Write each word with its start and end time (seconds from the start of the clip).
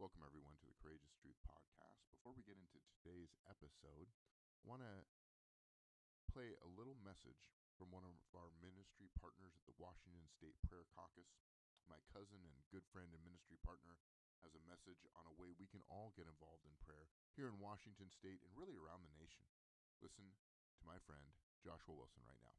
Welcome, 0.00 0.24
everyone, 0.24 0.56
to 0.56 0.64
the 0.64 0.80
Courageous 0.80 1.12
Truth 1.20 1.36
Podcast. 1.44 2.00
Before 2.08 2.32
we 2.32 2.40
get 2.48 2.56
into 2.56 2.80
today's 2.88 3.36
episode, 3.44 4.08
I 4.08 4.64
want 4.64 4.80
to 4.80 5.04
play 6.32 6.56
a 6.56 6.72
little 6.72 6.96
message 7.04 7.52
from 7.76 7.92
one 7.92 8.08
of 8.08 8.16
our 8.32 8.48
ministry 8.64 9.12
partners 9.20 9.52
at 9.60 9.68
the 9.68 9.76
Washington 9.76 10.24
State 10.32 10.56
Prayer 10.64 10.88
Caucus. 10.96 11.28
My 11.84 12.00
cousin 12.16 12.40
and 12.48 12.72
good 12.72 12.88
friend 12.88 13.12
and 13.12 13.20
ministry 13.20 13.60
partner 13.60 14.00
has 14.40 14.56
a 14.56 14.64
message 14.64 15.04
on 15.12 15.28
a 15.28 15.36
way 15.36 15.52
we 15.52 15.68
can 15.68 15.84
all 15.92 16.16
get 16.16 16.24
involved 16.24 16.64
in 16.64 16.72
prayer 16.80 17.12
here 17.36 17.52
in 17.52 17.60
Washington 17.60 18.08
State 18.08 18.40
and 18.40 18.56
really 18.56 18.80
around 18.80 19.04
the 19.04 19.12
nation. 19.20 19.44
Listen 20.00 20.32
to 20.80 20.82
my 20.88 20.96
friend 21.04 21.28
Joshua 21.60 21.92
Wilson 21.92 22.24
right 22.24 22.40
now. 22.40 22.56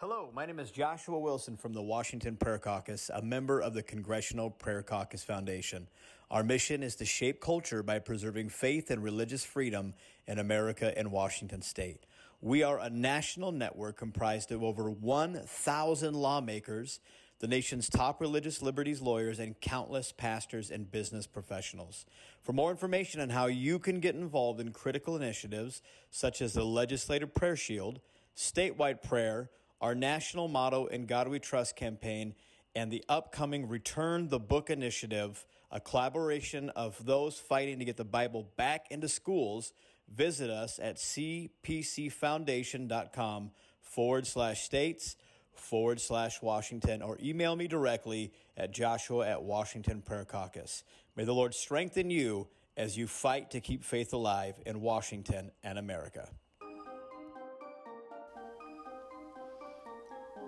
Hello, 0.00 0.30
my 0.34 0.46
name 0.46 0.58
is 0.58 0.70
Joshua 0.70 1.18
Wilson 1.18 1.58
from 1.58 1.74
the 1.74 1.82
Washington 1.82 2.34
Prayer 2.34 2.56
Caucus, 2.56 3.10
a 3.12 3.20
member 3.20 3.60
of 3.60 3.74
the 3.74 3.82
Congressional 3.82 4.48
Prayer 4.48 4.82
Caucus 4.82 5.22
Foundation. 5.22 5.88
Our 6.30 6.42
mission 6.42 6.82
is 6.82 6.96
to 6.96 7.04
shape 7.04 7.38
culture 7.38 7.82
by 7.82 7.98
preserving 7.98 8.48
faith 8.48 8.90
and 8.90 9.02
religious 9.02 9.44
freedom 9.44 9.92
in 10.26 10.38
America 10.38 10.96
and 10.96 11.12
Washington 11.12 11.60
state. 11.60 12.06
We 12.40 12.62
are 12.62 12.78
a 12.78 12.88
national 12.88 13.52
network 13.52 13.98
comprised 13.98 14.50
of 14.52 14.62
over 14.62 14.90
1,000 14.90 16.14
lawmakers, 16.14 17.00
the 17.40 17.48
nation's 17.48 17.90
top 17.90 18.22
religious 18.22 18.62
liberties 18.62 19.02
lawyers, 19.02 19.38
and 19.38 19.60
countless 19.60 20.12
pastors 20.12 20.70
and 20.70 20.90
business 20.90 21.26
professionals. 21.26 22.06
For 22.40 22.54
more 22.54 22.70
information 22.70 23.20
on 23.20 23.28
how 23.28 23.48
you 23.48 23.78
can 23.78 24.00
get 24.00 24.14
involved 24.14 24.60
in 24.60 24.72
critical 24.72 25.14
initiatives 25.14 25.82
such 26.10 26.40
as 26.40 26.54
the 26.54 26.64
Legislative 26.64 27.34
Prayer 27.34 27.54
Shield, 27.54 28.00
statewide 28.34 29.02
prayer, 29.02 29.50
our 29.80 29.94
national 29.94 30.48
motto 30.48 30.86
in 30.86 31.06
God 31.06 31.28
We 31.28 31.38
Trust 31.38 31.76
campaign, 31.76 32.34
and 32.74 32.90
the 32.90 33.04
upcoming 33.08 33.68
Return 33.68 34.28
the 34.28 34.38
Book 34.38 34.70
initiative, 34.70 35.44
a 35.70 35.80
collaboration 35.80 36.70
of 36.70 37.04
those 37.04 37.38
fighting 37.38 37.78
to 37.78 37.84
get 37.84 37.96
the 37.96 38.04
Bible 38.04 38.48
back 38.56 38.86
into 38.90 39.08
schools, 39.08 39.72
visit 40.08 40.50
us 40.50 40.80
at 40.80 40.96
cpcfoundation.com 40.96 43.50
forward 43.80 44.26
slash 44.26 44.62
states 44.62 45.16
forward 45.54 46.00
slash 46.00 46.42
Washington 46.42 47.02
or 47.02 47.18
email 47.22 47.54
me 47.54 47.68
directly 47.68 48.32
at 48.56 48.72
joshua 48.72 49.28
at 49.28 49.42
Washington 49.42 50.00
Prayer 50.00 50.24
Caucus. 50.24 50.84
May 51.16 51.24
the 51.24 51.34
Lord 51.34 51.54
strengthen 51.54 52.10
you 52.10 52.48
as 52.76 52.96
you 52.96 53.06
fight 53.06 53.50
to 53.50 53.60
keep 53.60 53.84
faith 53.84 54.12
alive 54.12 54.56
in 54.64 54.80
Washington 54.80 55.50
and 55.62 55.78
America. 55.78 56.28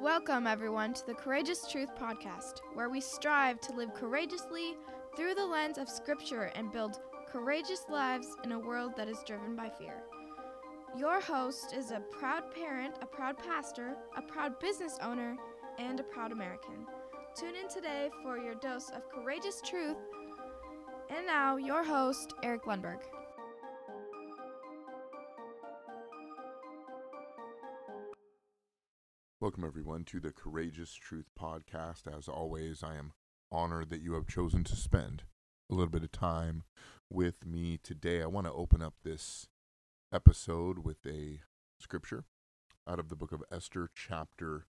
Welcome, 0.02 0.48
everyone, 0.48 0.94
to 0.94 1.06
the 1.06 1.14
Courageous 1.14 1.64
Truth 1.70 1.90
Podcast, 1.94 2.54
where 2.74 2.90
we 2.90 3.00
strive 3.00 3.60
to 3.60 3.72
live 3.72 3.94
courageously 3.94 4.74
through 5.16 5.36
the 5.36 5.46
lens 5.46 5.78
of 5.78 5.88
Scripture 5.88 6.50
and 6.56 6.72
build 6.72 6.98
courageous 7.30 7.84
lives 7.88 8.26
in 8.42 8.50
a 8.50 8.58
world 8.58 8.96
that 8.96 9.08
is 9.08 9.22
driven 9.24 9.54
by 9.54 9.68
fear. 9.68 10.02
Your 10.98 11.20
host 11.20 11.72
is 11.72 11.92
a 11.92 12.00
proud 12.00 12.52
parent, 12.52 12.96
a 13.00 13.06
proud 13.06 13.38
pastor, 13.38 13.94
a 14.16 14.22
proud 14.22 14.58
business 14.58 14.98
owner, 15.00 15.36
and 15.78 16.00
a 16.00 16.02
proud 16.02 16.32
American. 16.32 16.84
Tune 17.36 17.54
in 17.54 17.68
today 17.68 18.10
for 18.24 18.36
your 18.38 18.56
dose 18.56 18.90
of 18.90 19.08
courageous 19.08 19.62
truth. 19.64 19.98
And 21.16 21.28
now, 21.28 21.58
your 21.58 21.84
host, 21.84 22.34
Eric 22.42 22.64
Lundberg. 22.64 23.02
Welcome, 29.42 29.64
everyone, 29.64 30.04
to 30.04 30.20
the 30.20 30.30
Courageous 30.30 30.94
Truth 30.94 31.32
Podcast. 31.36 32.02
As 32.06 32.28
always, 32.28 32.84
I 32.84 32.94
am 32.94 33.10
honored 33.50 33.90
that 33.90 34.00
you 34.00 34.12
have 34.12 34.28
chosen 34.28 34.62
to 34.62 34.76
spend 34.76 35.24
a 35.68 35.74
little 35.74 35.90
bit 35.90 36.04
of 36.04 36.12
time 36.12 36.62
with 37.10 37.44
me 37.44 37.80
today. 37.82 38.22
I 38.22 38.26
want 38.26 38.46
to 38.46 38.52
open 38.52 38.82
up 38.82 38.94
this 39.02 39.48
episode 40.14 40.84
with 40.84 41.04
a 41.04 41.40
scripture 41.80 42.22
out 42.88 43.00
of 43.00 43.08
the 43.08 43.16
book 43.16 43.32
of 43.32 43.42
Esther, 43.50 43.90
chapter 43.92 44.66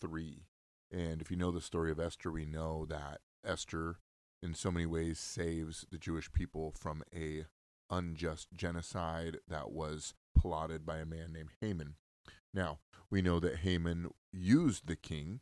3. 0.00 0.46
And 0.90 1.22
if 1.22 1.30
you 1.30 1.36
know 1.36 1.52
the 1.52 1.60
story 1.60 1.92
of 1.92 2.00
Esther, 2.00 2.32
we 2.32 2.44
know 2.44 2.86
that 2.86 3.20
Esther, 3.46 4.00
in 4.42 4.52
so 4.52 4.72
many 4.72 4.86
ways, 4.86 5.20
saves 5.20 5.86
the 5.92 5.98
Jewish 5.98 6.32
people 6.32 6.74
from 6.76 7.04
a 7.14 7.44
unjust 7.88 8.48
genocide 8.52 9.38
that 9.46 9.70
was 9.70 10.14
plotted 10.36 10.84
by 10.84 10.98
a 10.98 11.06
man 11.06 11.32
named 11.32 11.50
Haman. 11.60 11.94
Now, 12.52 12.78
we 13.10 13.22
know 13.22 13.40
that 13.40 13.58
Haman 13.58 14.10
used 14.32 14.86
the 14.86 14.96
king 14.96 15.40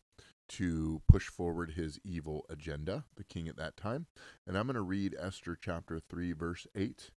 to 0.48 1.02
push 1.08 1.26
forward 1.26 1.72
his 1.72 1.98
evil 2.04 2.44
agenda, 2.48 3.04
the 3.16 3.24
king 3.24 3.48
at 3.48 3.56
that 3.56 3.76
time. 3.76 4.06
And 4.46 4.56
I'm 4.56 4.66
going 4.66 4.74
to 4.74 4.82
read 4.82 5.16
Esther 5.18 5.58
chapter 5.60 5.98
3, 5.98 6.32
verse 6.32 6.66
8. 6.74 7.10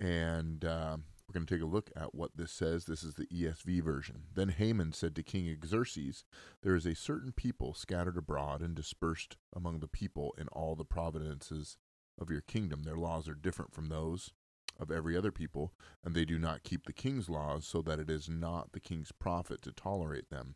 And 0.00 0.64
uh, 0.64 0.96
we're 1.28 1.32
going 1.32 1.46
to 1.46 1.54
take 1.54 1.62
a 1.62 1.66
look 1.66 1.90
at 1.94 2.14
what 2.14 2.36
this 2.36 2.52
says. 2.52 2.84
This 2.84 3.02
is 3.02 3.14
the 3.14 3.26
ESV 3.26 3.82
version. 3.82 4.24
Then 4.34 4.48
Haman 4.48 4.92
said 4.92 5.14
to 5.16 5.22
King 5.22 5.56
Xerxes, 5.64 6.24
There 6.62 6.74
is 6.74 6.86
a 6.86 6.94
certain 6.94 7.32
people 7.32 7.74
scattered 7.74 8.16
abroad 8.16 8.60
and 8.60 8.74
dispersed 8.74 9.36
among 9.54 9.80
the 9.80 9.88
people 9.88 10.34
in 10.38 10.48
all 10.48 10.74
the 10.74 10.84
provinces 10.84 11.76
of 12.20 12.30
your 12.30 12.40
kingdom. 12.40 12.82
Their 12.82 12.96
laws 12.96 13.28
are 13.28 13.34
different 13.34 13.72
from 13.72 13.88
those 13.88 14.32
of 14.78 14.90
every 14.90 15.16
other 15.16 15.32
people, 15.32 15.72
and 16.04 16.14
they 16.14 16.24
do 16.24 16.38
not 16.38 16.62
keep 16.62 16.84
the 16.84 16.92
king's 16.92 17.28
laws, 17.28 17.66
so 17.66 17.82
that 17.82 17.98
it 17.98 18.08
is 18.08 18.28
not 18.28 18.72
the 18.72 18.80
king's 18.80 19.12
profit 19.12 19.62
to 19.62 19.72
tolerate 19.72 20.30
them. 20.30 20.54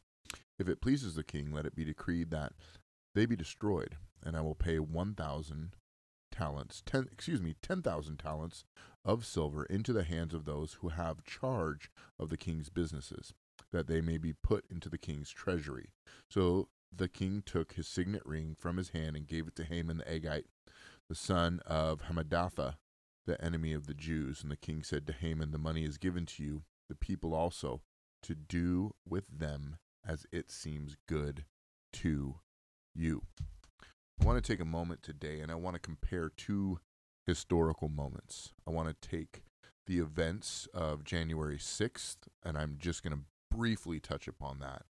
If 0.59 0.69
it 0.69 0.81
pleases 0.81 1.15
the 1.15 1.25
king, 1.25 1.53
let 1.53 1.67
it 1.67 1.75
be 1.75 1.85
decreed 1.85 2.31
that 2.31 2.53
they 3.15 3.27
be 3.27 3.37
destroyed, 3.37 3.97
and 4.23 4.37
I 4.37 4.41
will 4.41 4.55
pay 4.55 4.79
one 4.79 5.15
thousand 5.15 5.75
talents, 6.31 6.83
ten 6.87 7.09
excuse 7.13 7.43
me, 7.43 7.57
ten 7.61 7.83
thousand 7.83 8.19
talents 8.19 8.65
of 9.05 9.27
silver 9.27 9.65
into 9.65 9.93
the 9.93 10.05
hands 10.05 10.33
of 10.33 10.45
those 10.45 10.75
who 10.81 10.89
have 10.89 11.25
charge 11.25 11.91
of 12.19 12.31
the 12.31 12.37
king's 12.37 12.71
businesses, 12.71 13.35
that 13.73 13.87
they 13.87 14.01
may 14.01 14.17
be 14.17 14.33
put 14.33 14.65
into 14.71 14.89
the 14.89 14.99
king's 14.99 15.31
treasury. 15.31 15.91
So 16.31 16.69
the 16.95 17.09
king 17.09 17.43
took 17.45 17.73
his 17.73 17.89
signet 17.89 18.23
ring 18.25 18.55
from 18.59 18.77
his 18.77 18.91
hand 18.91 19.17
and 19.17 19.27
gave 19.27 19.49
it 19.49 19.57
to 19.57 19.65
Haman 19.65 19.99
the 19.99 20.05
Agagite, 20.05 20.45
the 21.09 21.15
son 21.15 21.61
of 21.67 22.03
Hammedatha, 22.03 22.77
the 23.27 23.43
enemy 23.43 23.73
of 23.73 23.87
the 23.87 23.95
Jews. 23.95 24.43
And 24.43 24.51
the 24.51 24.57
king 24.57 24.83
said 24.83 25.07
to 25.07 25.13
Haman, 25.13 25.51
The 25.51 25.59
money 25.59 25.85
is 25.85 25.99
given 25.99 26.27
to 26.27 26.43
you, 26.43 26.63
the 26.89 26.95
people 26.95 27.35
also, 27.35 27.83
to 28.23 28.35
do 28.35 28.95
with 29.09 29.25
them 29.29 29.79
as 30.07 30.27
it 30.33 30.51
seems 30.51 30.97
good 31.09 31.45
to 31.93 32.37
you. 32.95 33.23
I 34.21 34.25
want 34.25 34.43
to 34.43 34.53
take 34.53 34.61
a 34.61 34.65
moment 34.65 35.03
today 35.03 35.41
and 35.41 35.51
I 35.51 35.57
want 35.57 35.75
to 35.75 35.81
compare 35.81 36.31
two 36.37 36.81
historical 37.27 37.89
moments. 37.89 38.53
I 38.67 38.71
want 38.71 38.89
to 38.89 39.09
take 39.09 39.43
the 39.87 39.99
events 39.99 40.69
of 40.73 41.05
January 41.05 41.59
6th, 41.59 42.17
and 42.45 42.57
I'm 42.57 42.77
just 42.79 43.03
going 43.03 43.17
to 43.17 43.25
briefly 43.51 43.99
touch 43.99 44.29
upon 44.29 44.61
that. 44.61 44.83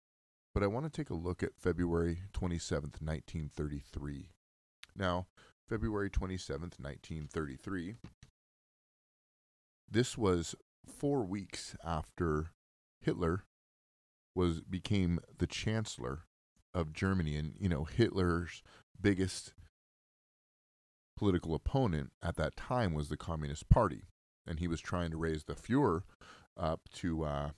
But 0.54 0.64
I 0.64 0.68
want 0.68 0.86
to 0.86 0.92
take 0.92 1.10
a 1.10 1.16
look 1.16 1.44
at 1.44 1.56
February 1.58 2.24
27th, 2.34 3.02
1933. 3.02 4.30
Now, 4.98 5.28
February 5.68 6.10
27th, 6.10 6.78
1933 6.78 7.96
this 9.92 10.18
was 10.18 10.56
four 10.88 11.24
weeks 11.24 11.76
after 11.84 12.52
Hitler 13.02 13.44
was 14.34 14.62
became 14.62 15.20
the 15.38 15.48
chancellor 15.48 16.22
of 16.74 16.94
Germany, 16.94 17.36
and 17.36 17.54
you 17.60 17.68
know 17.68 17.84
Hitler's 17.84 18.64
biggest 19.00 19.54
political 21.18 21.54
opponent 21.54 22.12
at 22.24 22.38
that 22.38 22.56
time 22.56 22.94
was 22.94 23.10
the 23.10 23.18
Communist 23.18 23.70
Party, 23.70 24.04
and 24.48 24.60
he 24.60 24.68
was 24.68 24.80
trying 24.80 25.12
to 25.12 25.18
raise 25.18 25.44
the 25.44 25.54
Fuhrer 25.54 26.02
up 26.58 26.82
to 26.96 27.24
uh, 27.24 27.50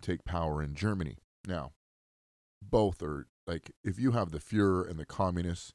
take 0.00 0.24
power 0.24 0.62
in 0.62 0.74
Germany. 0.74 1.18
Now, 1.46 1.72
both 2.62 3.02
are 3.02 3.26
like 3.46 3.72
if 3.84 3.98
you 3.98 4.12
have 4.12 4.30
the 4.30 4.38
Fuhrer 4.38 4.88
and 4.88 4.98
the 4.98 5.04
communists 5.04 5.74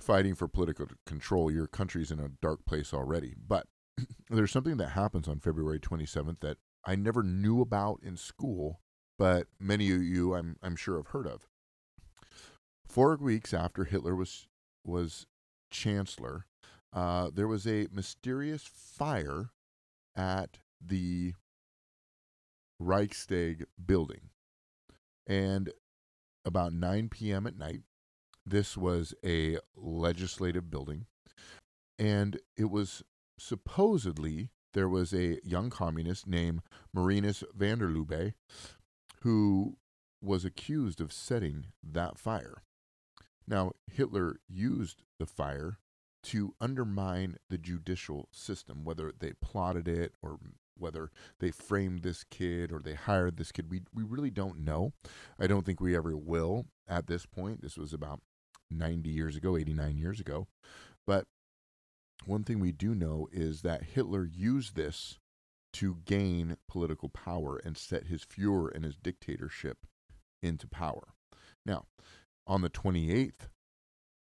fighting 0.00 0.34
for 0.34 0.48
political 0.48 0.86
control, 1.06 1.50
your 1.50 1.66
country's 1.66 2.10
in 2.10 2.20
a 2.20 2.28
dark 2.42 2.66
place 2.66 2.92
already. 2.92 3.34
But 3.34 3.66
there's 4.30 4.52
something 4.52 4.76
that 4.78 4.90
happens 4.90 5.28
on 5.28 5.40
February 5.40 5.78
27th 5.78 6.40
that 6.40 6.58
I 6.84 6.96
never 6.96 7.22
knew 7.22 7.60
about 7.60 8.00
in 8.02 8.16
school, 8.16 8.80
but 9.18 9.46
many 9.58 9.90
of 9.92 10.02
you, 10.02 10.34
I'm, 10.34 10.56
I'm 10.62 10.76
sure, 10.76 10.96
have 10.96 11.08
heard 11.08 11.26
of. 11.26 11.46
Four 12.86 13.16
weeks 13.16 13.54
after 13.54 13.84
Hitler 13.84 14.14
was 14.14 14.46
was 14.84 15.26
chancellor, 15.70 16.46
uh, 16.92 17.30
there 17.32 17.48
was 17.48 17.66
a 17.66 17.88
mysterious 17.90 18.62
fire 18.64 19.50
at 20.14 20.58
the 20.80 21.32
Reichstag 22.78 23.64
building, 23.84 24.28
and 25.26 25.70
about 26.44 26.74
9 26.74 27.08
p.m. 27.08 27.46
at 27.46 27.56
night, 27.56 27.80
this 28.44 28.76
was 28.76 29.14
a 29.24 29.58
legislative 29.74 30.70
building, 30.70 31.06
and 31.98 32.38
it 32.56 32.70
was 32.70 33.02
supposedly 33.38 34.50
there 34.72 34.88
was 34.88 35.12
a 35.12 35.38
young 35.44 35.70
communist 35.70 36.26
named 36.26 36.60
Marinus 36.92 37.44
van 37.54 37.78
der 37.78 37.88
Lubbe 37.88 38.34
who 39.22 39.76
was 40.20 40.44
accused 40.44 41.00
of 41.00 41.12
setting 41.12 41.66
that 41.82 42.18
fire. 42.18 42.62
Now, 43.46 43.72
Hitler 43.90 44.36
used 44.48 45.02
the 45.18 45.26
fire 45.26 45.78
to 46.24 46.54
undermine 46.60 47.36
the 47.50 47.58
judicial 47.58 48.28
system, 48.32 48.84
whether 48.84 49.12
they 49.18 49.32
plotted 49.40 49.86
it 49.86 50.12
or 50.22 50.38
whether 50.76 51.10
they 51.38 51.50
framed 51.50 52.02
this 52.02 52.24
kid 52.24 52.72
or 52.72 52.80
they 52.80 52.94
hired 52.94 53.36
this 53.36 53.52
kid. 53.52 53.70
We, 53.70 53.82
we 53.94 54.02
really 54.02 54.30
don't 54.30 54.64
know. 54.64 54.92
I 55.38 55.46
don't 55.46 55.64
think 55.64 55.80
we 55.80 55.94
ever 55.94 56.16
will 56.16 56.66
at 56.88 57.06
this 57.06 57.26
point. 57.26 57.62
This 57.62 57.76
was 57.76 57.92
about 57.92 58.20
90 58.70 59.08
years 59.10 59.36
ago, 59.36 59.56
89 59.56 59.98
years 59.98 60.20
ago. 60.20 60.48
But 61.06 61.26
one 62.24 62.44
thing 62.44 62.60
we 62.60 62.72
do 62.72 62.94
know 62.94 63.28
is 63.32 63.62
that 63.62 63.84
Hitler 63.84 64.24
used 64.24 64.76
this 64.76 65.18
to 65.74 65.98
gain 66.04 66.56
political 66.68 67.08
power 67.08 67.60
and 67.64 67.76
set 67.76 68.06
his 68.06 68.24
Fuhrer 68.24 68.74
and 68.74 68.84
his 68.84 68.96
dictatorship 68.96 69.78
into 70.42 70.68
power. 70.68 71.14
Now, 71.66 71.86
on 72.46 72.62
the 72.62 72.70
28th 72.70 73.48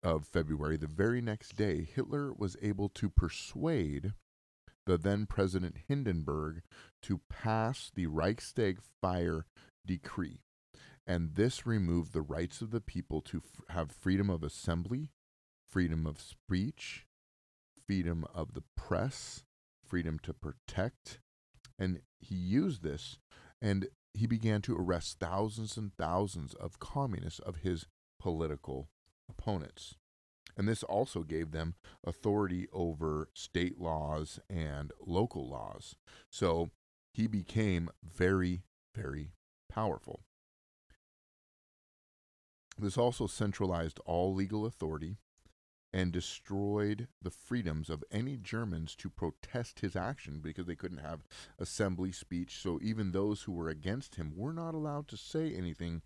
of 0.02 0.26
February, 0.26 0.78
the 0.78 0.88
very 0.88 1.22
next 1.22 1.56
day, 1.56 1.84
Hitler 1.84 2.34
was 2.34 2.58
able 2.62 2.90
to 2.90 3.10
persuade 3.10 4.14
the 4.86 4.98
then 4.98 5.26
President 5.26 5.76
Hindenburg 5.88 6.62
to 7.04 7.22
pass 7.30 7.92
the 7.94 8.08
Reichstag 8.08 8.80
fire 9.02 9.46
decree. 9.86 10.40
And 11.06 11.36
this 11.36 11.66
removed 11.66 12.14
the 12.14 12.22
rights 12.22 12.62
of 12.62 12.72
the 12.72 12.82
people 12.82 13.22
to 13.22 13.38
f- 13.38 13.76
have 13.76 13.92
freedom 13.92 14.30
of 14.30 14.44
assembly, 14.44 15.10
freedom 15.70 16.06
of 16.06 16.20
speech, 16.22 17.06
freedom 17.94 18.26
of 18.34 18.56
the 18.56 18.64
press, 18.76 19.44
freedom 19.86 20.18
to 20.18 20.34
protect. 20.34 21.20
And 21.78 22.00
he 22.20 22.34
used 22.34 22.82
this 22.82 23.20
and 23.62 23.86
he 24.16 24.26
began 24.26 24.64
to 24.64 24.76
arrest 24.76 25.18
thousands 25.20 25.78
and 25.78 25.96
thousands 25.96 26.56
of 26.56 26.80
communists 26.80 27.38
of 27.38 27.58
his 27.58 27.86
political 28.20 28.90
opponents. 29.30 29.94
And 30.58 30.68
this 30.68 30.82
also 30.82 31.22
gave 31.22 31.52
them 31.52 31.76
authority 32.04 32.68
over 32.74 33.30
state 33.36 33.80
laws 33.80 34.40
and 34.50 34.92
local 35.00 35.48
laws. 35.48 35.96
So 36.32 36.72
he 37.14 37.28
became 37.28 37.90
very, 38.04 38.64
very 38.96 39.34
powerful. 39.70 40.22
This 42.76 42.98
also 42.98 43.28
centralized 43.28 44.00
all 44.04 44.34
legal 44.34 44.66
authority 44.66 45.18
and 45.94 46.12
destroyed 46.12 47.08
the 47.22 47.30
freedoms 47.30 47.90
of 47.90 48.04
any 48.12 48.36
Germans 48.36 48.96
to 48.96 49.10
protest 49.10 49.82
his 49.82 49.96
action 49.96 50.40
because 50.42 50.66
they 50.66 50.76
couldn't 50.76 50.98
have 50.98 51.24
assembly 51.60 52.12
speech. 52.12 52.58
So 52.58 52.80
even 52.82 53.12
those 53.12 53.44
who 53.44 53.52
were 53.52 53.70
against 53.70 54.16
him 54.16 54.34
were 54.36 54.54
not 54.54 54.74
allowed 54.74 55.08
to 55.10 55.18
say 55.18 55.54
anything 55.54 56.02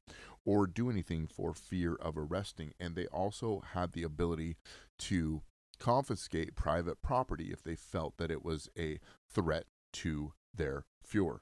or 0.45 0.67
do 0.67 0.89
anything 0.89 1.27
for 1.27 1.53
fear 1.53 1.95
of 1.95 2.17
arresting. 2.17 2.73
And 2.79 2.95
they 2.95 3.07
also 3.07 3.63
had 3.73 3.93
the 3.93 4.03
ability 4.03 4.57
to 4.99 5.41
confiscate 5.79 6.55
private 6.55 7.01
property 7.01 7.51
if 7.51 7.63
they 7.63 7.75
felt 7.75 8.17
that 8.17 8.31
it 8.31 8.43
was 8.43 8.69
a 8.77 8.99
threat 9.29 9.65
to 9.93 10.33
their 10.53 10.85
Fuhrer. 11.07 11.39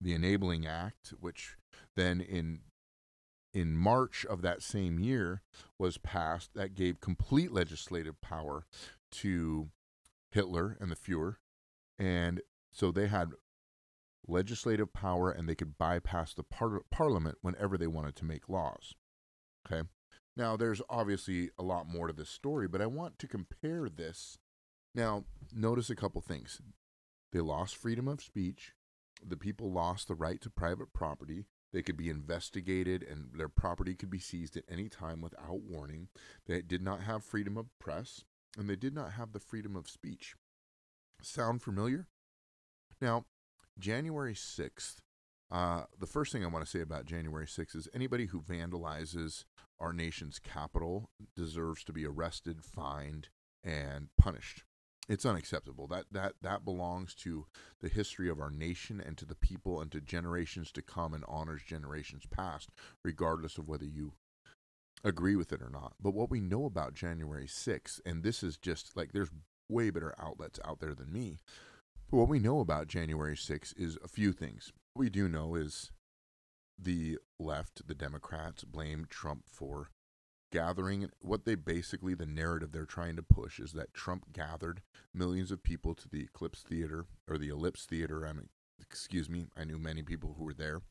The 0.00 0.12
Enabling 0.12 0.66
Act, 0.66 1.14
which 1.20 1.56
then 1.96 2.20
in 2.20 2.60
in 3.52 3.76
March 3.76 4.24
of 4.24 4.42
that 4.42 4.62
same 4.62 4.98
year 4.98 5.42
was 5.78 5.98
passed 5.98 6.54
that 6.54 6.74
gave 6.74 7.00
complete 7.00 7.52
legislative 7.52 8.20
power 8.20 8.66
to 9.10 9.70
Hitler 10.30 10.76
and 10.80 10.90
the 10.90 10.96
Fuhrer. 10.96 11.36
And 11.98 12.40
so 12.72 12.90
they 12.90 13.08
had 13.08 13.32
legislative 14.26 14.92
power 14.92 15.30
and 15.30 15.48
they 15.48 15.54
could 15.54 15.76
bypass 15.78 16.32
the 16.32 16.42
par- 16.42 16.82
parliament 16.90 17.38
whenever 17.42 17.76
they 17.76 17.86
wanted 17.86 18.16
to 18.16 18.24
make 18.24 18.48
laws. 18.48 18.94
Okay. 19.66 19.86
Now, 20.36 20.56
there's 20.56 20.80
obviously 20.88 21.50
a 21.58 21.62
lot 21.62 21.86
more 21.86 22.06
to 22.06 22.12
this 22.12 22.30
story, 22.30 22.66
but 22.66 22.80
I 22.80 22.86
want 22.86 23.18
to 23.18 23.28
compare 23.28 23.88
this. 23.88 24.38
Now, 24.94 25.24
notice 25.52 25.90
a 25.90 25.96
couple 25.96 26.22
things. 26.22 26.60
They 27.32 27.40
lost 27.40 27.76
freedom 27.76 28.08
of 28.08 28.22
speech. 28.22 28.72
The 29.24 29.36
people 29.36 29.70
lost 29.70 30.08
the 30.08 30.14
right 30.14 30.40
to 30.40 30.50
private 30.50 30.92
property. 30.94 31.44
They 31.72 31.82
could 31.82 31.96
be 31.96 32.10
investigated 32.10 33.02
and 33.02 33.30
their 33.34 33.48
property 33.48 33.94
could 33.94 34.10
be 34.10 34.18
seized 34.18 34.56
at 34.56 34.64
any 34.68 34.88
time 34.88 35.20
without 35.20 35.62
warning. 35.62 36.08
They 36.46 36.60
did 36.62 36.82
not 36.82 37.02
have 37.02 37.24
freedom 37.24 37.56
of 37.56 37.66
press 37.78 38.24
and 38.58 38.68
they 38.68 38.76
did 38.76 38.94
not 38.94 39.12
have 39.12 39.32
the 39.32 39.40
freedom 39.40 39.76
of 39.76 39.88
speech. 39.88 40.34
Sound 41.22 41.62
familiar? 41.62 42.08
Now, 43.00 43.24
January 43.78 44.34
6th, 44.34 44.96
uh, 45.50 45.84
the 45.98 46.06
first 46.06 46.32
thing 46.32 46.44
I 46.44 46.48
want 46.48 46.64
to 46.64 46.70
say 46.70 46.80
about 46.80 47.06
January 47.06 47.46
6th 47.46 47.74
is 47.76 47.88
anybody 47.94 48.26
who 48.26 48.42
vandalizes 48.42 49.44
our 49.80 49.92
nation's 49.92 50.38
capital 50.38 51.10
deserves 51.34 51.84
to 51.84 51.92
be 51.92 52.06
arrested, 52.06 52.62
fined, 52.64 53.28
and 53.64 54.08
punished 54.18 54.64
it's 55.08 55.26
unacceptable. 55.26 55.86
That 55.86 56.06
that 56.12 56.34
that 56.42 56.64
belongs 56.64 57.14
to 57.16 57.46
the 57.80 57.88
history 57.88 58.28
of 58.28 58.40
our 58.40 58.50
nation 58.50 59.00
and 59.04 59.16
to 59.18 59.24
the 59.24 59.34
people 59.34 59.80
and 59.80 59.90
to 59.92 60.00
generations 60.00 60.70
to 60.72 60.82
come 60.82 61.14
and 61.14 61.24
honors 61.28 61.62
generations 61.66 62.24
past, 62.30 62.70
regardless 63.04 63.58
of 63.58 63.68
whether 63.68 63.84
you 63.84 64.12
agree 65.04 65.36
with 65.36 65.52
it 65.52 65.62
or 65.62 65.70
not. 65.70 65.94
But 66.00 66.14
what 66.14 66.30
we 66.30 66.40
know 66.40 66.64
about 66.64 66.94
January 66.94 67.46
6th, 67.46 68.00
and 68.06 68.22
this 68.22 68.42
is 68.42 68.56
just 68.56 68.96
like 68.96 69.12
there's 69.12 69.30
way 69.68 69.90
better 69.90 70.14
outlets 70.18 70.60
out 70.64 70.80
there 70.80 70.94
than 70.94 71.12
me. 71.12 71.38
But 72.10 72.18
what 72.18 72.28
we 72.28 72.38
know 72.38 72.60
about 72.60 72.88
January 72.88 73.36
6th 73.36 73.72
is 73.76 73.98
a 74.04 74.08
few 74.08 74.32
things. 74.32 74.72
What 74.94 75.00
we 75.00 75.10
do 75.10 75.28
know 75.28 75.54
is 75.54 75.90
the 76.78 77.18
left, 77.40 77.86
the 77.86 77.94
Democrats, 77.94 78.64
blame 78.64 79.06
Trump 79.08 79.44
for 79.50 79.88
gathering 80.52 81.10
what 81.20 81.44
they 81.44 81.56
basically 81.56 82.14
the 82.14 82.26
narrative 82.26 82.70
they're 82.70 82.84
trying 82.84 83.16
to 83.16 83.22
push 83.22 83.58
is 83.58 83.72
that 83.72 83.92
Trump 83.94 84.32
gathered 84.32 84.82
millions 85.12 85.50
of 85.50 85.62
people 85.62 85.94
to 85.94 86.08
the 86.08 86.20
Eclipse 86.20 86.62
Theater 86.62 87.06
or 87.28 87.38
the 87.38 87.48
Ellipse 87.48 87.86
Theater. 87.86 88.24
I 88.26 88.32
mean, 88.32 88.48
excuse 88.80 89.28
me, 89.28 89.46
I 89.56 89.64
knew 89.64 89.78
many 89.78 90.02
people 90.02 90.36
who 90.38 90.44
were 90.44 90.54
there, 90.54 90.82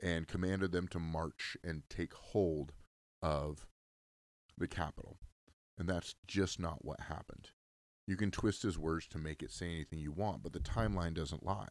and 0.00 0.28
commanded 0.28 0.70
them 0.70 0.86
to 0.88 0.98
march 0.98 1.56
and 1.64 1.82
take 1.88 2.14
hold 2.14 2.72
of 3.20 3.66
the 4.56 4.68
Capitol. 4.68 5.16
And 5.78 5.88
that's 5.88 6.14
just 6.26 6.60
not 6.60 6.84
what 6.84 7.00
happened. 7.00 7.50
You 8.06 8.16
can 8.16 8.30
twist 8.30 8.62
his 8.62 8.78
words 8.78 9.06
to 9.08 9.18
make 9.18 9.42
it 9.42 9.52
say 9.52 9.66
anything 9.66 9.98
you 9.98 10.12
want, 10.12 10.42
but 10.42 10.52
the 10.52 10.60
timeline 10.60 11.14
doesn't 11.14 11.44
lie. 11.44 11.68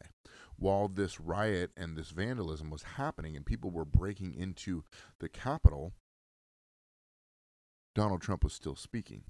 While 0.56 0.88
this 0.88 1.20
riot 1.20 1.72
and 1.76 1.96
this 1.96 2.10
vandalism 2.10 2.70
was 2.70 2.82
happening 2.82 3.36
and 3.36 3.44
people 3.44 3.70
were 3.70 3.84
breaking 3.84 4.34
into 4.34 4.84
the 5.18 5.28
Capitol, 5.28 5.94
Donald 7.94 8.22
Trump 8.22 8.44
was 8.44 8.52
still 8.52 8.76
speaking. 8.76 9.22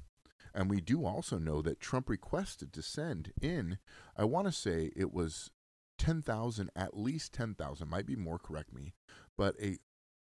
And 0.55 0.71
we 0.71 0.81
do 0.81 1.05
also 1.05 1.39
know 1.39 1.63
that 1.63 1.81
Trump 1.81 2.09
requested 2.09 2.73
to 2.73 2.83
send 2.83 3.33
in, 3.41 3.79
I 4.17 4.25
want 4.25 4.47
to 4.47 4.53
say 4.53 4.91
it 4.97 5.13
was 5.13 5.51
10,000, 5.99 6.71
at 6.75 6.97
least 6.97 7.33
10,000, 7.35 7.89
might 7.89 8.07
be 8.07 8.17
more, 8.17 8.39
correct 8.39 8.73
me, 8.73 8.95
but 9.37 9.55
a 9.63 9.79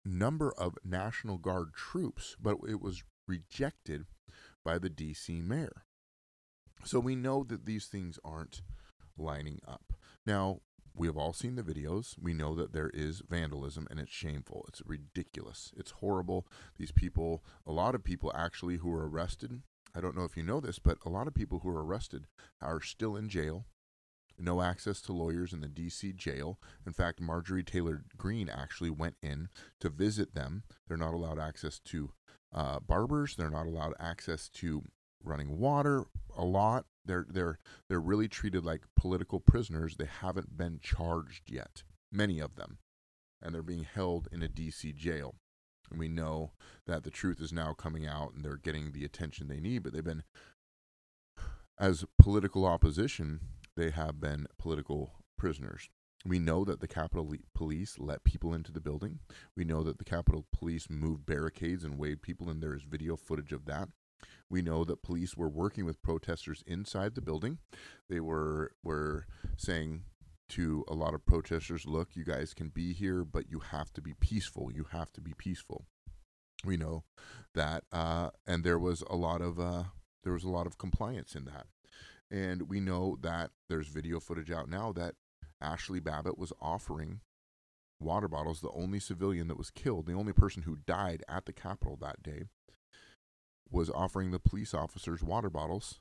number 0.05 0.53
of 0.53 0.79
National 0.85 1.39
Guard 1.39 1.75
troops, 1.75 2.37
but 2.41 2.57
it 2.69 2.81
was 2.81 3.03
rejected 3.27 4.07
by 4.65 4.79
the 4.79 4.91
DC 4.91 5.43
mayor. 5.43 5.85
So 6.85 6.99
we 6.99 7.17
know 7.17 7.45
that 7.45 7.67
these 7.67 7.87
things 7.87 8.19
aren't 8.25 8.63
lining 9.17 9.61
up. 9.67 9.93
Now, 10.27 10.61
we 10.95 11.07
have 11.07 11.17
all 11.17 11.33
seen 11.33 11.57
the 11.57 11.63
videos. 11.63 12.17
We 12.21 12.35
know 12.35 12.55
that 12.55 12.73
there 12.73 12.91
is 12.93 13.23
vandalism 13.29 13.87
and 13.91 14.01
it's 14.01 14.11
shameful. 14.11 14.65
It's 14.69 14.83
ridiculous. 14.85 15.73
It's 15.77 15.93
horrible. 15.93 16.47
These 16.77 16.93
people, 16.93 17.45
a 17.67 17.73
lot 17.73 17.95
of 17.95 18.05
people 18.05 18.33
actually 18.35 18.77
who 18.77 18.93
are 18.93 19.09
arrested, 19.09 19.63
I 19.95 20.01
don't 20.01 20.17
know 20.17 20.25
if 20.25 20.37
you 20.37 20.43
know 20.43 20.61
this, 20.61 20.79
but 20.79 20.99
a 21.05 21.09
lot 21.09 21.27
of 21.27 21.35
people 21.35 21.61
who 21.61 21.71
are 21.71 21.85
arrested 21.85 22.27
are 22.61 22.81
still 22.81 23.17
in 23.17 23.29
jail. 23.29 23.67
No 24.39 24.63
access 24.63 25.01
to 25.03 25.13
lawyers 25.13 25.53
in 25.53 25.61
the 25.61 25.69
DC 25.69 26.17
jail. 26.17 26.59
In 26.87 26.93
fact, 26.93 27.21
Marjorie 27.21 27.63
Taylor 27.63 28.05
Greene 28.17 28.49
actually 28.49 28.91
went 28.91 29.17
in 29.23 29.49
to 29.81 29.91
visit 29.91 30.35
them. 30.35 30.63
They're 30.89 30.97
not 30.97 31.13
allowed 31.15 31.39
access 31.39 31.79
to 31.87 32.13
uh, 32.53 32.81
barbers. 32.81 33.37
They're 33.37 33.51
not 33.51 33.67
allowed 33.67 33.95
access 34.01 34.49
to 34.55 34.83
running 35.23 35.59
water 35.59 36.05
a 36.37 36.45
lot. 36.45 36.87
They're 37.05 37.27
they're 37.29 37.59
they're 37.89 38.01
really 38.01 38.29
treated 38.29 38.65
like 38.65 38.83
political 38.97 39.41
prisoners. 39.41 39.97
They 39.97 40.09
haven't 40.21 40.57
been 40.57 40.81
charged 40.83 41.51
yet. 41.51 41.83
Many 42.13 42.41
of 42.41 42.57
them, 42.57 42.79
and 43.43 43.55
they're 43.55 43.63
being 43.63 43.85
held 43.85 44.29
in 44.33 44.43
a 44.43 44.49
DC 44.49 44.95
jail. 44.95 45.37
And 45.91 45.99
we 45.99 46.09
know 46.09 46.53
that 46.87 47.03
the 47.03 47.11
truth 47.11 47.41
is 47.41 47.53
now 47.53 47.73
coming 47.73 48.07
out, 48.07 48.35
and 48.35 48.45
they're 48.45 48.57
getting 48.57 48.93
the 48.93 49.05
attention 49.05 49.49
they 49.49 49.61
need. 49.61 49.83
But 49.83 49.93
they've 49.93 50.05
been, 50.05 50.23
as 51.79 52.05
political 52.19 52.65
opposition, 52.65 53.41
they 53.77 53.91
have 53.91 54.21
been 54.21 54.47
political 54.59 55.13
prisoners. 55.37 55.89
We 56.25 56.39
know 56.39 56.65
that 56.65 56.81
the 56.81 56.89
Capitol 56.89 57.33
Police 57.55 57.99
let 57.99 58.25
people 58.25 58.53
into 58.53 58.73
the 58.73 58.81
building. 58.81 59.21
We 59.57 59.65
know 59.65 59.83
that 59.83 59.99
the 59.99 60.05
Capitol 60.05 60.47
Police 60.53 60.89
moved 60.91 61.25
barricades 61.25 61.83
and 61.83 61.99
waved 61.99 62.23
people, 62.23 62.51
and 62.51 62.63
there 62.63 62.75
is 62.75 62.83
video 62.83 63.17
footage 63.17 63.53
of 63.53 63.65
that. 63.65 63.89
We 64.49 64.63
know 64.63 64.85
that 64.85 65.03
police 65.03 65.37
were 65.37 65.49
working 65.49 65.85
with 65.85 66.03
protesters 66.03 66.63
inside 66.67 67.15
the 67.15 67.23
building. 67.23 67.59
They 68.09 68.21
were 68.21 68.73
were 68.83 69.27
saying 69.57 70.05
to 70.51 70.85
a 70.89 70.95
lot 70.95 71.15
of 71.15 71.25
protesters, 71.25 71.87
"Look, 71.87 72.17
you 72.17 72.25
guys 72.25 72.55
can 72.55 72.69
be 72.69 72.93
here, 72.93 73.25
but 73.25 73.51
you 73.51 73.61
have 73.61 73.93
to 73.93 74.03
be 74.03 74.15
peaceful. 74.15 74.73
You 74.73 74.85
have 74.91 75.13
to 75.13 75.21
be 75.21 75.35
peaceful." 75.35 75.87
We 76.65 76.77
know 76.77 77.05
that, 77.55 77.85
uh, 77.93 78.31
and 78.47 78.65
there 78.65 78.79
was 78.79 79.03
a 79.09 79.17
lot 79.17 79.41
of 79.41 79.59
uh, 79.59 79.85
there 80.23 80.33
was 80.33 80.45
a 80.45 80.51
lot 80.51 80.67
of 80.67 80.79
compliance 80.79 81.35
in 81.35 81.45
that. 81.47 81.67
And 82.31 82.69
we 82.69 82.81
know 82.81 83.17
that 83.23 83.51
there's 83.69 83.89
video 83.89 84.21
footage 84.21 84.51
out 84.51 84.69
now 84.69 84.93
that 84.93 85.15
Ashley 85.61 86.01
Babbitt 86.01 86.39
was 86.39 86.53
offering 86.61 87.21
water 87.99 88.29
bottles, 88.29 88.61
the 88.61 88.71
only 88.71 89.01
civilian 89.01 89.49
that 89.49 89.59
was 89.59 89.71
killed, 89.71 90.07
the 90.07 90.15
only 90.15 90.33
person 90.33 90.63
who 90.63 90.77
died 90.77 91.23
at 91.29 91.45
the 91.45 91.53
Capitol 91.53 91.97
that 92.01 92.23
day, 92.23 92.45
was 93.71 93.91
offering 93.91 94.31
the 94.31 94.39
police 94.39 94.75
officers 94.75 95.23
water 95.23 95.51
bottles 95.51 96.01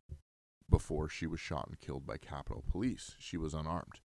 before 0.69 1.09
she 1.09 1.27
was 1.27 1.39
shot 1.39 1.67
and 1.67 1.79
killed 1.79 2.05
by 2.05 2.17
Capitol 2.17 2.63
Police. 2.69 3.15
She 3.19 3.37
was 3.37 3.53
unarmed. 3.53 4.01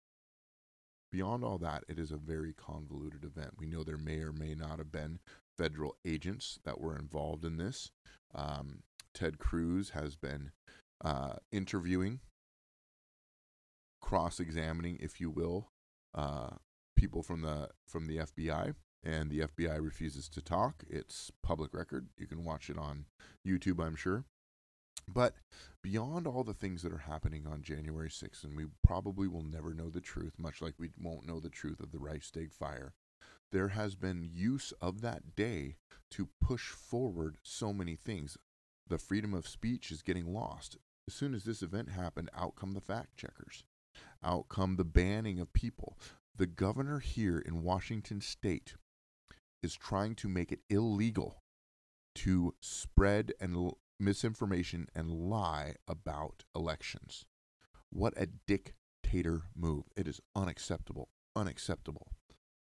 Beyond 1.10 1.44
all 1.44 1.58
that, 1.58 1.84
it 1.88 1.98
is 1.98 2.10
a 2.10 2.16
very 2.16 2.54
convoluted 2.54 3.24
event. 3.24 3.54
We 3.58 3.66
know 3.66 3.84
there 3.84 3.98
may 3.98 4.20
or 4.20 4.32
may 4.32 4.54
not 4.54 4.78
have 4.78 4.90
been 4.90 5.18
federal 5.58 5.96
agents 6.06 6.58
that 6.64 6.80
were 6.80 6.96
involved 6.96 7.44
in 7.44 7.58
this. 7.58 7.90
Um, 8.34 8.82
Ted 9.12 9.38
Cruz 9.38 9.90
has 9.90 10.16
been 10.16 10.52
uh, 11.04 11.34
interviewing, 11.50 12.20
cross 14.00 14.40
examining, 14.40 14.96
if 15.00 15.20
you 15.20 15.30
will, 15.30 15.68
uh, 16.14 16.50
people 16.96 17.22
from 17.22 17.42
the 17.42 17.68
from 17.86 18.06
the 18.06 18.18
FBI, 18.18 18.74
and 19.04 19.30
the 19.30 19.40
FBI 19.40 19.82
refuses 19.82 20.28
to 20.30 20.40
talk. 20.40 20.84
It's 20.88 21.30
public 21.42 21.74
record. 21.74 22.08
You 22.16 22.26
can 22.26 22.44
watch 22.44 22.70
it 22.70 22.78
on 22.78 23.06
YouTube, 23.46 23.84
I'm 23.84 23.96
sure. 23.96 24.24
But 25.08 25.34
beyond 25.82 26.26
all 26.26 26.44
the 26.44 26.54
things 26.54 26.82
that 26.82 26.92
are 26.92 26.98
happening 26.98 27.46
on 27.46 27.62
January 27.62 28.08
6th, 28.08 28.44
and 28.44 28.56
we 28.56 28.66
probably 28.84 29.26
will 29.26 29.42
never 29.42 29.74
know 29.74 29.90
the 29.90 30.00
truth, 30.00 30.34
much 30.38 30.62
like 30.62 30.74
we 30.78 30.90
won't 31.00 31.26
know 31.26 31.40
the 31.40 31.50
truth 31.50 31.80
of 31.80 31.90
the 31.90 31.98
Reichstag 31.98 32.52
fire, 32.52 32.94
there 33.50 33.68
has 33.68 33.94
been 33.96 34.28
use 34.32 34.72
of 34.80 35.00
that 35.00 35.34
day 35.34 35.76
to 36.12 36.28
push 36.40 36.68
forward 36.68 37.36
so 37.42 37.72
many 37.72 37.96
things. 37.96 38.38
The 38.88 38.98
freedom 38.98 39.34
of 39.34 39.48
speech 39.48 39.90
is 39.90 40.02
getting 40.02 40.32
lost. 40.32 40.78
As 41.08 41.14
soon 41.14 41.34
as 41.34 41.44
this 41.44 41.62
event 41.62 41.90
happened, 41.90 42.30
out 42.36 42.54
come 42.54 42.74
the 42.74 42.80
fact 42.80 43.16
checkers, 43.16 43.64
out 44.22 44.48
come 44.48 44.76
the 44.76 44.84
banning 44.84 45.40
of 45.40 45.52
people. 45.52 45.98
The 46.34 46.46
governor 46.46 47.00
here 47.00 47.38
in 47.38 47.62
Washington 47.62 48.20
state 48.20 48.74
is 49.62 49.74
trying 49.74 50.14
to 50.16 50.28
make 50.28 50.52
it 50.52 50.60
illegal 50.68 51.42
to 52.14 52.54
spread 52.60 53.32
and 53.40 53.54
l- 53.54 53.78
misinformation 53.98 54.88
and 54.94 55.10
lie 55.10 55.74
about 55.88 56.44
elections. 56.54 57.24
What 57.90 58.14
a 58.16 58.26
dictator 58.46 59.42
move. 59.56 59.84
It 59.96 60.08
is 60.08 60.20
unacceptable. 60.34 61.08
Unacceptable 61.34 62.08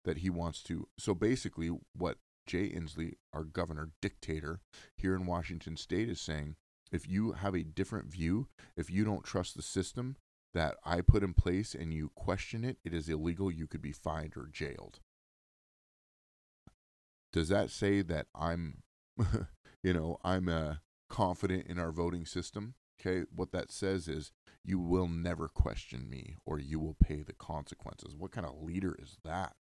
that 0.05 0.17
he 0.17 0.29
wants 0.29 0.61
to. 0.63 0.87
So 0.97 1.13
basically, 1.13 1.71
what 1.95 2.17
Jay 2.45 2.69
Inslee, 2.69 3.13
our 3.31 3.43
governor, 3.43 3.91
dictator 4.01 4.59
here 4.97 5.15
in 5.15 5.25
Washington 5.25 5.77
state, 5.77 6.09
is 6.09 6.19
saying 6.19 6.55
if 6.91 7.07
you 7.07 7.31
have 7.33 7.55
a 7.55 7.63
different 7.63 8.11
view, 8.11 8.47
if 8.75 8.89
you 8.91 9.03
don't 9.03 9.23
trust 9.23 9.55
the 9.55 9.61
system 9.61 10.17
that 10.53 10.75
I 10.83 11.01
put 11.01 11.23
in 11.23 11.33
place 11.33 11.73
and 11.73 11.93
you 11.93 12.11
question 12.15 12.63
it, 12.63 12.77
it 12.83 12.93
is 12.93 13.09
illegal. 13.09 13.51
You 13.51 13.65
could 13.65 13.81
be 13.81 13.91
fined 13.91 14.33
or 14.37 14.49
jailed. 14.51 14.99
Does 17.33 17.49
that 17.49 17.71
say 17.71 18.01
that 18.03 18.27
I'm, 18.35 18.83
you 19.83 19.93
know, 19.93 20.17
I'm 20.23 20.47
uh, 20.47 20.75
confident 21.09 21.65
in 21.67 21.79
our 21.79 21.91
voting 21.91 22.25
system? 22.25 22.75
Okay, 23.01 23.25
what 23.35 23.51
that 23.51 23.71
says 23.71 24.07
is 24.07 24.31
you 24.63 24.79
will 24.79 25.07
never 25.07 25.49
question 25.49 26.09
me 26.09 26.35
or 26.45 26.59
you 26.59 26.79
will 26.79 26.95
pay 27.03 27.23
the 27.23 27.33
consequences. 27.33 28.15
What 28.15 28.31
kind 28.31 28.45
of 28.47 28.61
leader 28.61 28.95
is 29.01 29.17
that? 29.25 29.53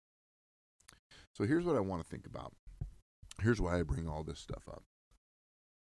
So 1.32 1.44
here's 1.44 1.64
what 1.64 1.76
I 1.76 1.80
want 1.80 2.02
to 2.02 2.08
think 2.08 2.26
about. 2.26 2.52
Here's 3.40 3.60
why 3.60 3.80
I 3.80 3.82
bring 3.82 4.06
all 4.06 4.22
this 4.22 4.38
stuff 4.38 4.68
up. 4.68 4.84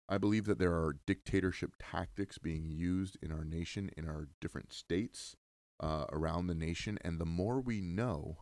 I 0.08 0.18
believe 0.18 0.46
that 0.46 0.60
there 0.60 0.74
are 0.74 0.98
dictatorship 1.06 1.72
tactics 1.80 2.38
being 2.38 2.70
used 2.70 3.18
in 3.22 3.32
our 3.32 3.44
nation, 3.44 3.92
in 3.96 4.08
our 4.08 4.30
different 4.40 4.74
states, 4.74 5.36
uh, 5.80 6.06
around 6.12 6.48
the 6.48 6.56
nation. 6.56 6.98
And 7.02 7.20
the 7.20 7.26
more 7.26 7.60
we 7.60 7.82
know, 7.82 8.38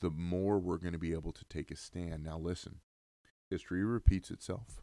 the 0.00 0.10
more 0.10 0.58
we're 0.58 0.78
going 0.78 0.92
to 0.92 0.98
be 0.98 1.12
able 1.12 1.32
to 1.32 1.44
take 1.46 1.70
a 1.70 1.76
stand. 1.76 2.24
Now, 2.24 2.38
listen, 2.38 2.80
history 3.50 3.84
repeats 3.84 4.30
itself, 4.30 4.82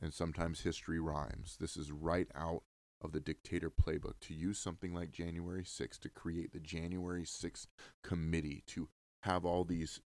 and 0.00 0.12
sometimes 0.12 0.60
history 0.60 1.00
rhymes. 1.00 1.56
This 1.60 1.76
is 1.76 1.90
right 1.90 2.28
out 2.34 2.62
of 3.00 3.12
the 3.12 3.20
dictator 3.20 3.70
playbook 3.70 4.14
to 4.22 4.34
use 4.34 4.58
something 4.58 4.94
like 4.94 5.10
January 5.10 5.62
6th 5.62 5.98
to 6.00 6.08
create 6.08 6.52
the 6.52 6.60
January 6.60 7.24
6th 7.24 7.66
committee 8.02 8.62
to 8.68 8.88
have 9.22 9.44
all 9.44 9.64
these 9.64 10.00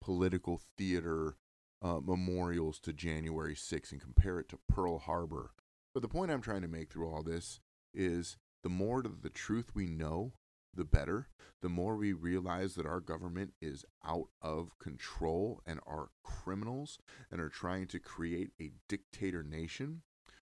political 0.00 0.60
theater 0.76 1.36
uh, 1.82 2.00
memorials 2.04 2.78
to 2.80 2.92
January 2.92 3.54
6th 3.54 3.92
and 3.92 4.00
compare 4.00 4.38
it 4.38 4.48
to 4.48 4.58
Pearl 4.68 4.98
Harbor. 4.98 5.50
But 5.92 6.02
the 6.02 6.08
point 6.08 6.30
I'm 6.30 6.40
trying 6.40 6.62
to 6.62 6.68
make 6.68 6.90
through 6.90 7.08
all 7.08 7.22
this 7.22 7.60
is 7.92 8.36
the 8.62 8.68
more 8.68 9.02
the 9.02 9.30
truth 9.30 9.74
we 9.74 9.86
know, 9.86 10.32
the 10.76 10.84
better. 10.84 11.28
The 11.62 11.68
more 11.68 11.96
we 11.96 12.12
realize 12.12 12.74
that 12.74 12.86
our 12.86 13.00
government 13.00 13.54
is 13.60 13.84
out 14.04 14.28
of 14.42 14.78
control 14.78 15.60
and 15.66 15.80
are 15.86 16.10
criminals 16.22 16.98
and 17.30 17.40
are 17.40 17.48
trying 17.48 17.86
to 17.88 17.98
create 17.98 18.50
a 18.60 18.72
dictator 18.88 19.42
nation, 19.42 20.02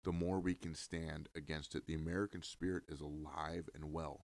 the 0.02 0.12
more 0.12 0.40
we 0.40 0.54
can 0.54 0.74
stand 0.74 1.28
against 1.34 1.74
it. 1.74 1.86
The 1.86 1.94
American 1.94 2.42
spirit 2.42 2.84
is 2.88 3.00
alive 3.00 3.68
and 3.74 3.92
well. 3.92 4.26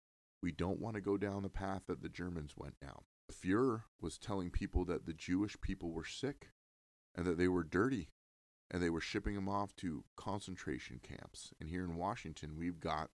We 0.43 0.53
don't 0.53 0.81
want 0.81 0.95
to 0.95 1.01
go 1.01 1.17
down 1.17 1.43
the 1.43 1.49
path 1.49 1.83
that 1.89 2.03
the 2.03 2.09
Germans 2.09 2.55
went 2.57 2.79
down. 2.81 3.03
The 3.29 3.35
Fuhrer 3.35 3.83
was 4.01 4.19
telling 4.19 4.51
people 4.51 4.85
that 4.87 5.05
the 5.05 5.13
Jewish 5.13 5.61
people 5.61 5.91
were 5.93 6.05
sick 6.05 6.49
and 7.15 7.27
that 7.27 7.37
they 7.37 7.49
were 7.49 7.65
dirty 7.65 8.11
and 8.71 8.83
they 8.83 8.91
were 8.91 9.01
shipping 9.01 9.35
them 9.35 9.49
off 9.49 9.75
to 9.77 10.05
concentration 10.17 11.01
camps. 11.03 11.53
And 11.61 11.69
here 11.69 11.85
in 11.85 11.97
Washington, 11.97 12.57
we've 12.57 12.81
got 12.81 13.11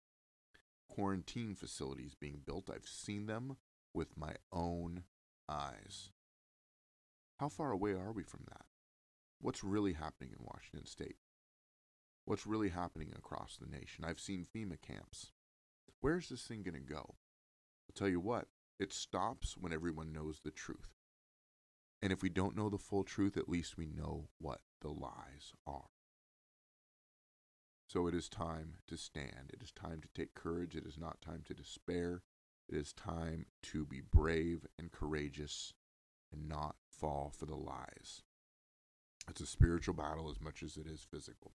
quarantine 0.94 1.56
facilities 1.56 2.14
being 2.14 2.40
built. 2.46 2.70
I've 2.72 2.86
seen 2.86 3.26
them 3.26 3.56
with 3.92 4.16
my 4.16 4.34
own 4.52 5.02
eyes. 5.48 6.10
How 7.40 7.48
far 7.48 7.72
away 7.72 7.92
are 7.92 8.12
we 8.12 8.22
from 8.22 8.44
that? 8.48 8.66
What's 9.40 9.64
really 9.64 9.94
happening 9.94 10.30
in 10.38 10.44
Washington 10.44 10.86
state? 10.86 11.16
What's 12.24 12.46
really 12.46 12.68
happening 12.68 13.12
across 13.16 13.56
the 13.56 13.66
nation? 13.66 14.04
I've 14.04 14.20
seen 14.20 14.46
FEMA 14.46 14.80
camps. 14.80 15.32
Where's 16.00 16.28
this 16.28 16.42
thing 16.42 16.62
going 16.62 16.74
to 16.74 16.80
go? 16.80 17.16
I'll 17.88 17.94
tell 17.94 18.08
you 18.08 18.20
what, 18.20 18.46
it 18.78 18.92
stops 18.92 19.56
when 19.58 19.72
everyone 19.72 20.12
knows 20.12 20.40
the 20.44 20.52
truth. 20.52 20.94
And 22.00 22.12
if 22.12 22.22
we 22.22 22.28
don't 22.28 22.56
know 22.56 22.70
the 22.70 22.78
full 22.78 23.02
truth, 23.02 23.36
at 23.36 23.48
least 23.48 23.76
we 23.76 23.86
know 23.86 24.28
what 24.38 24.60
the 24.80 24.90
lies 24.90 25.54
are. 25.66 25.88
So 27.94 28.08
it 28.08 28.14
is 28.14 28.28
time 28.28 28.78
to 28.88 28.96
stand. 28.96 29.52
It 29.52 29.62
is 29.62 29.70
time 29.70 30.00
to 30.00 30.08
take 30.20 30.34
courage. 30.34 30.74
It 30.74 30.84
is 30.84 30.98
not 30.98 31.22
time 31.22 31.42
to 31.46 31.54
despair. 31.54 32.22
It 32.68 32.74
is 32.74 32.92
time 32.92 33.46
to 33.70 33.86
be 33.86 34.00
brave 34.00 34.66
and 34.76 34.90
courageous 34.90 35.74
and 36.32 36.48
not 36.48 36.74
fall 36.90 37.32
for 37.38 37.46
the 37.46 37.54
lies. 37.54 38.22
It's 39.30 39.42
a 39.42 39.46
spiritual 39.46 39.94
battle 39.94 40.28
as 40.28 40.40
much 40.40 40.64
as 40.64 40.76
it 40.76 40.88
is 40.88 41.06
physical. 41.08 41.52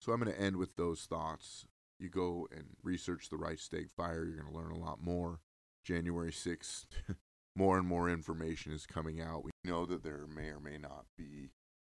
So 0.00 0.12
I'm 0.12 0.20
going 0.20 0.32
to 0.32 0.40
end 0.40 0.54
with 0.54 0.76
those 0.76 1.00
thoughts. 1.00 1.66
You 1.98 2.10
go 2.10 2.46
and 2.52 2.76
research 2.84 3.28
the 3.28 3.36
Reichstag 3.36 3.90
fire. 3.90 4.24
You're 4.24 4.40
going 4.40 4.52
to 4.52 4.56
learn 4.56 4.70
a 4.70 4.78
lot 4.78 5.02
more. 5.02 5.40
January 5.82 6.30
6th, 6.30 6.84
more 7.56 7.76
and 7.76 7.88
more 7.88 8.08
information 8.08 8.70
is 8.70 8.86
coming 8.86 9.20
out. 9.20 9.42
We 9.42 9.50
know 9.64 9.84
that 9.84 10.04
there 10.04 10.28
may 10.32 10.50
or 10.50 10.60
may 10.60 10.78
not 10.78 11.06
be 11.18 11.50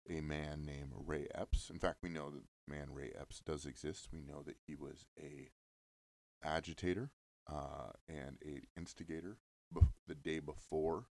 a 0.08 0.20
man 0.20 0.64
named 0.64 0.92
Ray 0.94 1.28
Epps. 1.34 1.70
In 1.70 1.78
fact, 1.78 1.98
we 2.02 2.08
know 2.08 2.30
that 2.30 2.44
man 2.66 2.88
Ray 2.92 3.12
Epps 3.18 3.40
does 3.40 3.66
exist. 3.66 4.08
We 4.12 4.20
know 4.20 4.42
that 4.44 4.56
he 4.66 4.74
was 4.74 5.06
a 5.18 5.50
agitator 6.42 7.10
uh, 7.50 7.92
and 8.08 8.38
a 8.44 8.62
instigator 8.78 9.38
the 10.06 10.14
day 10.14 10.38
before 10.38 11.06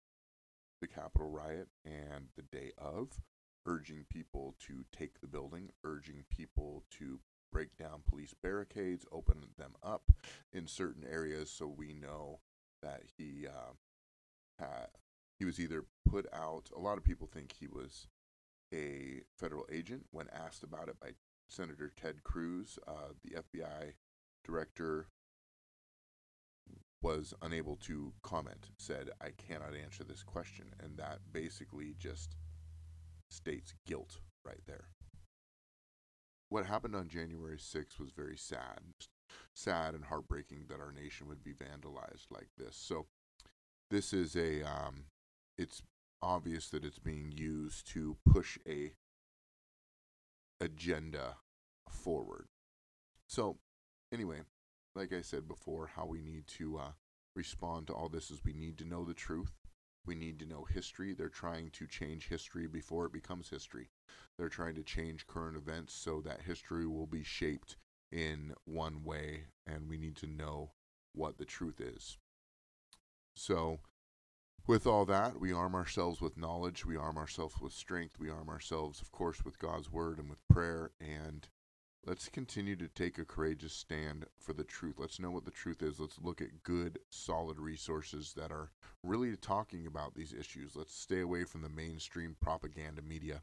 the 0.82 0.88
Capitol 0.88 1.30
riot 1.30 1.70
and 1.86 2.30
the 2.36 2.42
day 2.42 2.72
of, 2.78 3.22
urging 3.66 4.06
people 4.10 4.56
to 4.68 4.86
take 4.92 5.20
the 5.20 5.28
building, 5.28 5.70
urging 5.84 6.26
people 6.30 6.84
to 6.92 7.20
break 7.52 7.78
down 7.78 8.02
police 8.10 8.34
barricades, 8.42 9.06
open 9.12 9.42
them 9.58 9.74
up 9.84 10.12
in 10.52 10.68
certain 10.68 11.04
areas 11.10 11.50
so 11.52 11.68
we 11.68 11.94
know 11.94 12.40
that 12.82 13.02
he 13.18 13.46
uh, 13.48 13.74
had, 14.60 14.88
he 15.38 15.46
was 15.46 15.60
either 15.60 15.86
put 16.10 16.26
out. 16.34 16.70
A 16.76 16.80
lot 16.80 16.98
of 16.98 17.04
people 17.04 17.28
think 17.32 17.54
he 17.60 17.68
was 17.68 18.08
a 18.74 19.22
federal 19.38 19.66
agent. 19.72 20.06
When 20.12 20.28
asked 20.30 20.64
about 20.64 20.90
it 20.90 21.00
by 21.00 21.12
Senator 21.50 21.92
Ted 21.96 22.24
Cruz, 22.24 22.78
uh, 22.88 23.14
the 23.24 23.42
FBI 23.42 23.94
director 24.44 25.08
was 27.02 27.34
unable 27.42 27.76
to 27.78 28.14
comment. 28.24 28.72
Said, 28.78 29.12
"I 29.22 29.32
cannot 29.32 29.76
answer 29.76 30.04
this 30.04 30.24
question," 30.24 30.74
and 30.80 30.98
that 30.98 31.32
basically 31.32 31.94
just 31.94 32.36
states 33.30 33.74
guilt 33.86 34.20
right 34.44 34.66
there. 34.66 34.90
What 36.50 36.66
happened 36.66 36.96
on 36.96 37.10
January 37.10 37.60
6th 37.60 38.00
was 38.00 38.12
very 38.12 38.38
sad 38.38 38.96
sad 39.54 39.94
and 39.96 40.06
heartbreaking 40.06 40.66
that 40.70 40.80
our 40.80 40.92
nation 40.92 41.28
would 41.28 41.44
be 41.44 41.54
vandalized 41.54 42.28
like 42.32 42.50
this. 42.58 42.76
So 42.76 43.08
this 43.90 44.14
is 44.14 44.36
a 44.36 44.64
um, 44.64 45.06
it's 45.58 45.82
obvious 46.22 46.70
that 46.70 46.84
it's 46.84 47.00
being 47.00 47.32
used 47.36 47.88
to 47.94 48.18
push 48.30 48.58
a 48.68 48.94
agenda 50.60 51.38
forward. 51.90 52.48
So, 53.28 53.58
anyway, 54.12 54.42
like 54.96 55.14
I 55.14 55.22
said 55.22 55.48
before, 55.48 55.92
how 55.96 56.06
we 56.06 56.22
need 56.22 56.48
to 56.48 56.78
uh, 56.78 56.92
respond 57.36 57.88
to 57.88 57.94
all 57.94 58.10
this 58.10 58.32
is 58.32 58.44
we 58.44 58.54
need 58.54 58.78
to 58.80 58.86
know 58.86 59.06
the 59.06 59.14
truth. 59.14 59.52
We 60.06 60.16
need 60.16 60.40
to 60.40 60.46
know 60.46 60.64
history. 60.64 61.14
They're 61.14 61.30
trying 61.30 61.70
to 61.72 61.86
change 61.86 62.30
history 62.30 62.66
before 62.66 63.06
it 63.06 63.14
becomes 63.14 63.50
history. 63.50 63.90
They're 64.38 64.50
trying 64.50 64.76
to 64.76 64.84
change 64.84 65.28
current 65.28 65.58
events 65.58 65.94
so 65.94 66.22
that 66.22 66.42
history 66.42 66.88
will 66.88 67.08
be 67.08 67.24
shaped 67.24 67.76
in 68.12 68.54
one 68.64 69.04
way, 69.04 69.48
and 69.66 69.90
we 69.90 69.98
need 69.98 70.16
to 70.18 70.28
know 70.28 70.72
what 71.14 71.38
the 71.38 71.46
truth 71.46 71.82
is. 71.82 72.18
So, 73.36 73.80
with 74.68 74.86
all 74.86 75.06
that, 75.06 75.40
we 75.40 75.54
arm 75.54 75.74
ourselves 75.74 76.20
with 76.20 76.38
knowledge, 76.38 76.86
we 76.86 76.98
arm 76.98 77.18
ourselves 77.18 77.56
with 77.62 77.72
strength, 77.72 78.20
we 78.20 78.30
arm 78.30 78.50
ourselves, 78.50 79.02
of 79.02 79.12
course, 79.14 79.46
with 79.46 79.58
God's 79.58 79.90
word 79.90 80.20
and 80.20 80.30
with 80.30 80.46
prayer. 80.50 80.92
And 81.00 81.48
let's 82.06 82.28
continue 82.28 82.76
to 82.76 82.90
take 82.90 83.18
a 83.18 83.24
courageous 83.26 83.72
stand 83.72 84.26
for 84.38 84.52
the 84.52 84.66
truth. 84.66 84.96
Let's 84.98 85.20
know 85.20 85.32
what 85.32 85.46
the 85.46 85.52
truth 85.52 85.82
is. 85.82 86.02
Let's 86.02 86.20
look 86.22 86.42
at 86.42 86.64
good, 86.64 87.00
solid 87.10 87.60
resources 87.60 88.34
that 88.36 88.52
are 88.52 88.72
really 89.04 89.38
talking 89.38 89.88
about 89.88 90.16
these 90.16 90.34
issues. 90.34 90.76
Let's 90.76 90.94
stay 90.94 91.22
away 91.22 91.46
from 91.46 91.62
the 91.62 91.70
mainstream 91.70 92.36
propaganda 92.42 93.02
media. 93.02 93.42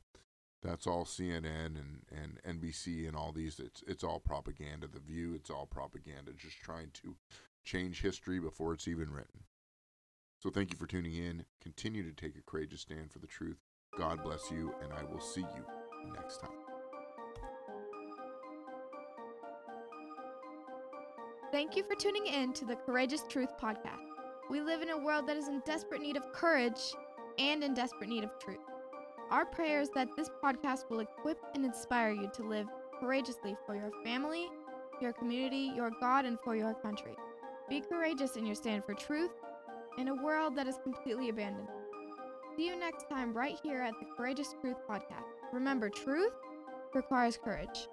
That's 0.63 0.87
all 0.87 1.07
CNN 1.07 1.77
and, 1.77 2.03
and 2.11 2.61
NBC 2.61 3.09
and 3.09 3.17
all 3.17 3.33
these. 3.33 3.61
It's 3.61 3.83
it's 3.87 4.03
all 4.05 4.19
propaganda. 4.19 4.89
The 4.89 5.01
View, 5.01 5.35
it's 5.35 5.51
all 5.51 5.67
propaganda. 5.67 6.33
Just 6.37 6.59
trying 6.59 6.91
to 7.03 7.17
change 7.65 8.01
history 8.01 8.41
before 8.41 8.73
it's 8.73 8.89
even 8.89 9.11
written. 9.11 9.41
So 10.45 10.51
thank 10.51 10.71
you 10.71 10.77
for 10.77 10.87
tuning 10.87 11.15
in. 11.15 11.47
Continue 11.63 12.03
to 12.03 12.13
take 12.13 12.37
a 12.37 12.43
courageous 12.43 12.83
stand 12.83 13.11
for 13.11 13.19
the 13.19 13.27
truth. 13.27 13.57
God 13.97 14.23
bless 14.23 14.51
you, 14.51 14.75
and 14.83 14.93
I 14.93 15.03
will 15.03 15.19
see 15.19 15.41
you 15.41 16.13
next 16.15 16.37
time. 16.37 16.51
Thank 21.51 21.77
you 21.77 21.83
for 21.83 21.95
tuning 21.95 22.27
in 22.27 22.53
to 22.53 22.67
the 22.67 22.77
Courageous 22.77 23.23
Truth 23.27 23.57
Podcast. 23.59 24.05
We 24.51 24.61
live 24.61 24.83
in 24.83 24.91
a 24.91 24.99
world 24.99 25.27
that 25.29 25.39
is 25.39 25.49
in 25.49 25.63
desperate 25.65 26.03
need 26.03 26.19
of 26.19 26.31
courage 26.35 26.93
and 27.39 27.65
in 27.65 27.73
desperate 27.73 28.11
need 28.11 28.25
of 28.25 28.39
truth. 28.39 28.59
Our 29.31 29.47
prayer 29.47 29.81
is 29.81 29.89
that 29.95 30.09
this 30.15 30.29
podcast 30.45 30.91
will 30.91 31.01
equip 31.01 31.39
and 31.55 31.65
inspire 31.65 32.13
you 32.13 32.31
to 32.35 32.43
live 32.43 32.67
courageously 33.01 33.57
for 33.65 33.77
your 33.77 33.93
family, 34.05 34.49
your 35.01 35.15
community, 35.15 35.73
your 35.75 35.91
God, 36.01 36.27
and 36.27 36.39
for 36.45 36.55
your 36.55 36.75
country. 36.75 37.17
Be 37.71 37.81
courageous 37.81 38.37
in 38.37 38.45
your 38.45 38.55
stand 38.55 38.85
for 38.85 38.93
truth 38.93 39.31
in 39.99 40.09
a 40.09 40.15
world 40.15 40.57
that 40.57 40.67
is 40.67 40.77
completely 40.83 41.29
abandoned. 41.29 41.69
See 42.57 42.67
you 42.67 42.77
next 42.77 43.09
time 43.09 43.33
right 43.37 43.59
here 43.63 43.81
at 43.81 43.95
the 44.01 44.07
Courageous 44.17 44.55
Truth 44.61 44.77
Podcast. 44.89 45.25
Remember, 45.53 45.89
truth 45.89 46.33
requires 46.95 47.37
courage. 47.37 47.89